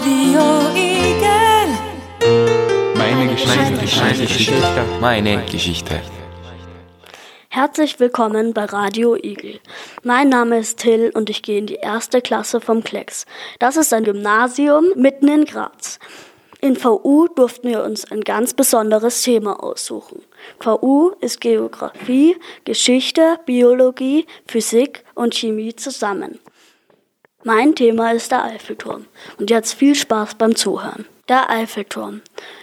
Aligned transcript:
Radio 0.00 0.40
Igel. 0.74 1.76
Meine 2.96 3.30
Geschichte. 3.32 4.00
Meine 4.00 4.26
Geschichte. 4.26 4.54
Meine 4.98 5.44
Geschichte. 5.44 6.00
Herzlich 7.50 8.00
willkommen 8.00 8.54
bei 8.54 8.64
Radio 8.64 9.14
Igel. 9.14 9.60
Mein 10.02 10.30
Name 10.30 10.60
ist 10.60 10.78
Till 10.78 11.10
und 11.12 11.28
ich 11.28 11.42
gehe 11.42 11.58
in 11.58 11.66
die 11.66 11.74
erste 11.74 12.22
Klasse 12.22 12.62
vom 12.62 12.82
Klecks. 12.82 13.26
Das 13.58 13.76
ist 13.76 13.92
ein 13.92 14.04
Gymnasium 14.04 14.86
mitten 14.96 15.28
in 15.28 15.44
Graz. 15.44 15.98
In 16.62 16.76
VU 16.76 17.28
durften 17.28 17.68
wir 17.68 17.84
uns 17.84 18.10
ein 18.10 18.22
ganz 18.22 18.54
besonderes 18.54 19.20
Thema 19.20 19.62
aussuchen. 19.62 20.22
VU 20.60 21.10
ist 21.20 21.42
Geografie, 21.42 22.38
Geschichte, 22.64 23.38
Biologie, 23.44 24.24
Physik 24.46 25.04
und 25.14 25.34
Chemie 25.34 25.76
zusammen. 25.76 26.38
Mein 27.42 27.74
Thema 27.74 28.12
ist 28.12 28.32
der 28.32 28.44
Eiffelturm. 28.44 29.06
Und 29.38 29.48
jetzt 29.48 29.72
viel 29.72 29.94
Spaß 29.94 30.34
beim 30.34 30.56
Zuhören. 30.56 31.06
Der 31.30 31.48
Eiffelturm. 31.48 32.20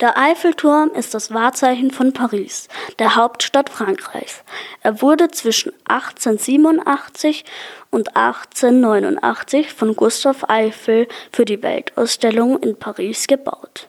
Der 0.00 0.18
Eiffelturm 0.18 0.90
ist 0.90 1.14
das 1.14 1.32
Wahrzeichen 1.32 1.90
von 1.90 2.12
Paris, 2.12 2.68
der 2.98 3.16
Hauptstadt 3.16 3.70
Frankreichs. 3.70 4.42
Er 4.82 5.00
wurde 5.00 5.28
zwischen 5.30 5.72
1887 5.84 7.44
und 7.90 8.14
1889 8.14 9.72
von 9.72 9.96
Gustav 9.96 10.44
Eiffel 10.48 11.08
für 11.32 11.46
die 11.46 11.62
Weltausstellung 11.62 12.58
in 12.58 12.76
Paris 12.76 13.26
gebaut. 13.26 13.88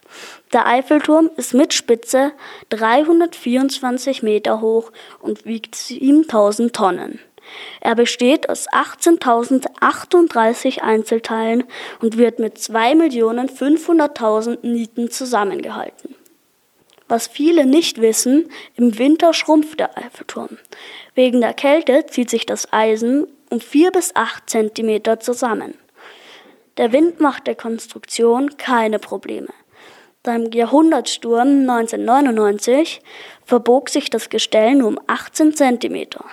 Der 0.53 0.65
Eiffelturm 0.65 1.29
ist 1.35 1.53
mit 1.53 1.73
Spitze 1.73 2.31
324 2.70 4.23
Meter 4.23 4.61
hoch 4.61 4.91
und 5.20 5.45
wiegt 5.45 5.75
7000 5.75 6.73
Tonnen. 6.73 7.20
Er 7.81 7.95
besteht 7.95 8.49
aus 8.49 8.70
18.038 8.70 10.80
Einzelteilen 10.80 11.66
und 12.02 12.17
wird 12.17 12.40
mit 12.40 12.57
2.500.000 12.57 14.66
Nieten 14.66 15.12
zusammengehalten. 15.12 16.16
Was 17.07 17.27
viele 17.27 17.65
nicht 17.65 18.01
wissen, 18.01 18.49
im 18.76 18.99
Winter 18.99 19.34
schrumpft 19.34 19.79
der 19.79 19.98
Eiffelturm. 19.98 20.57
Wegen 21.15 21.41
der 21.41 21.54
Kälte 21.54 22.05
zieht 22.05 22.29
sich 22.29 22.46
das 22.46 22.71
Eisen 22.71 23.26
um 23.49 23.60
4 23.60 23.91
bis 23.91 24.16
8 24.16 24.48
Zentimeter 24.48 25.20
zusammen. 25.20 25.73
Der 26.77 26.91
Wind 26.91 27.20
macht 27.20 27.48
der 27.48 27.55
Konstruktion 27.55 28.57
keine 28.57 28.99
Probleme. 28.99 29.49
Beim 30.21 30.51
Jahrhundertsturm 30.51 31.70
1999 31.70 33.01
verbog 33.43 33.90
sich 33.90 34.10
das 34.10 34.29
Gestell 34.29 34.76
nur 34.76 34.90
um 34.90 34.99
18 35.07 35.55
Zentimeter. 35.55 36.26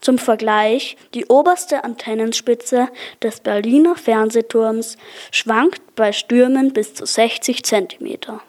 Zum 0.00 0.16
Vergleich, 0.18 0.96
die 1.14 1.26
oberste 1.26 1.84
Antennenspitze 1.84 2.88
des 3.22 3.40
Berliner 3.40 3.96
Fernsehturms 3.96 4.96
schwankt 5.30 5.94
bei 5.94 6.12
Stürmen 6.12 6.72
bis 6.72 6.94
zu 6.94 7.04
60 7.04 7.64
Zentimeter. 7.64 8.40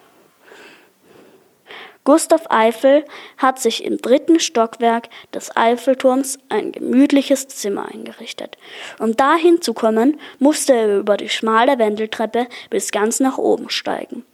Gustav 2.04 2.46
Eiffel 2.50 3.04
hat 3.38 3.60
sich 3.60 3.84
im 3.84 3.98
dritten 3.98 4.40
Stockwerk 4.40 5.08
des 5.32 5.56
Eiffelturms 5.56 6.38
ein 6.48 6.72
gemütliches 6.72 7.46
Zimmer 7.46 7.86
eingerichtet. 7.86 8.58
Um 8.98 9.16
dahin 9.16 9.62
zu 9.62 9.72
kommen, 9.72 10.18
musste 10.40 10.74
er 10.74 10.98
über 10.98 11.16
die 11.16 11.28
schmale 11.28 11.78
Wendeltreppe 11.78 12.48
bis 12.70 12.90
ganz 12.90 13.20
nach 13.20 13.38
oben 13.38 13.70
steigen. 13.70 14.24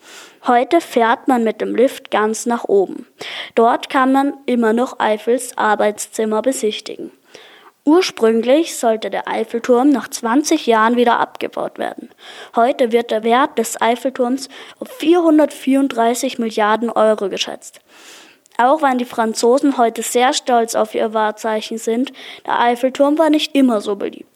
Heute 0.46 0.80
fährt 0.80 1.28
man 1.28 1.44
mit 1.44 1.60
dem 1.60 1.76
Lift 1.76 2.10
ganz 2.10 2.46
nach 2.46 2.64
oben. 2.64 3.06
Dort 3.54 3.90
kann 3.90 4.12
man 4.12 4.32
immer 4.46 4.72
noch 4.72 4.98
Eiffels 4.98 5.58
Arbeitszimmer 5.58 6.40
besichtigen. 6.40 7.10
Ursprünglich 7.88 8.76
sollte 8.76 9.08
der 9.08 9.28
Eiffelturm 9.28 9.88
nach 9.88 10.08
20 10.08 10.66
Jahren 10.66 10.96
wieder 10.96 11.18
abgebaut 11.18 11.78
werden. 11.78 12.10
Heute 12.54 12.92
wird 12.92 13.10
der 13.10 13.24
Wert 13.24 13.56
des 13.56 13.80
Eiffelturms 13.80 14.50
auf 14.78 14.90
434 14.98 16.38
Milliarden 16.38 16.90
Euro 16.90 17.30
geschätzt. 17.30 17.80
Auch 18.58 18.82
wenn 18.82 18.98
die 18.98 19.06
Franzosen 19.06 19.78
heute 19.78 20.02
sehr 20.02 20.34
stolz 20.34 20.74
auf 20.74 20.94
ihr 20.94 21.14
Wahrzeichen 21.14 21.78
sind, 21.78 22.12
der 22.44 22.60
Eiffelturm 22.60 23.16
war 23.16 23.30
nicht 23.30 23.54
immer 23.54 23.80
so 23.80 23.96
beliebt. 23.96 24.28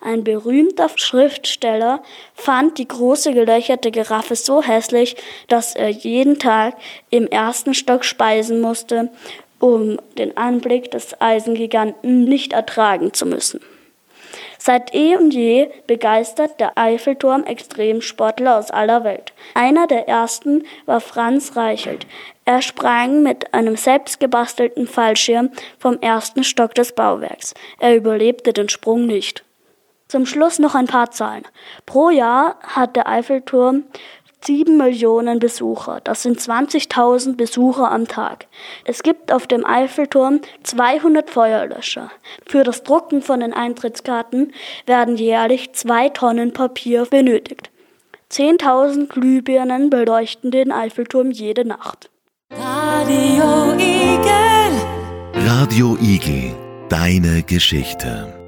Ein 0.00 0.24
berühmter 0.24 0.90
Schriftsteller 0.96 2.02
fand 2.34 2.78
die 2.78 2.88
große 2.88 3.32
gelöcherte 3.32 3.92
Giraffe 3.92 4.34
so 4.34 4.62
hässlich, 4.62 5.16
dass 5.46 5.76
er 5.76 5.90
jeden 5.90 6.40
Tag 6.40 6.74
im 7.10 7.28
ersten 7.28 7.72
Stock 7.72 8.04
speisen 8.04 8.60
musste 8.60 9.10
um 9.60 9.98
den 10.18 10.36
Anblick 10.36 10.90
des 10.90 11.20
Eisengiganten 11.20 12.24
nicht 12.24 12.52
ertragen 12.52 13.12
zu 13.12 13.26
müssen. 13.26 13.60
Seit 14.58 14.94
eh 14.94 15.16
und 15.16 15.32
je 15.32 15.68
begeistert 15.86 16.58
der 16.58 16.76
Eiffelturm 16.76 17.44
Extremsportler 17.44 18.58
aus 18.58 18.70
aller 18.70 19.04
Welt. 19.04 19.32
Einer 19.54 19.86
der 19.86 20.08
ersten 20.08 20.64
war 20.86 21.00
Franz 21.00 21.56
Reichelt. 21.56 22.06
Er 22.44 22.62
sprang 22.62 23.22
mit 23.22 23.54
einem 23.54 23.76
selbstgebastelten 23.76 24.88
Fallschirm 24.88 25.50
vom 25.78 25.98
ersten 26.00 26.42
Stock 26.42 26.74
des 26.74 26.92
Bauwerks. 26.92 27.54
Er 27.78 27.94
überlebte 27.96 28.52
den 28.52 28.68
Sprung 28.68 29.06
nicht. 29.06 29.44
Zum 30.08 30.26
Schluss 30.26 30.58
noch 30.58 30.74
ein 30.74 30.86
paar 30.86 31.10
Zahlen. 31.10 31.44
Pro 31.84 32.10
Jahr 32.10 32.58
hat 32.62 32.96
der 32.96 33.08
Eiffelturm 33.08 33.84
7 34.46 34.76
Millionen 34.76 35.40
Besucher. 35.40 36.00
Das 36.04 36.22
sind 36.22 36.38
20.000 36.38 37.36
Besucher 37.36 37.90
am 37.90 38.06
Tag. 38.06 38.46
Es 38.84 39.02
gibt 39.02 39.32
auf 39.32 39.48
dem 39.48 39.66
Eiffelturm 39.66 40.40
200 40.62 41.28
Feuerlöscher. 41.28 42.10
Für 42.46 42.62
das 42.62 42.84
Drucken 42.84 43.22
von 43.22 43.40
den 43.40 43.52
Eintrittskarten 43.52 44.52
werden 44.86 45.16
jährlich 45.16 45.72
zwei 45.72 46.10
Tonnen 46.10 46.52
Papier 46.52 47.06
benötigt. 47.06 47.70
10.000 48.30 49.08
Glühbirnen 49.08 49.90
beleuchten 49.90 50.52
den 50.52 50.70
Eiffelturm 50.70 51.32
jede 51.32 51.64
Nacht. 51.64 52.08
Radio 52.52 53.72
Igel. 53.74 55.46
Radio 55.46 55.96
Igel, 56.00 56.54
deine 56.88 57.42
Geschichte. 57.42 58.45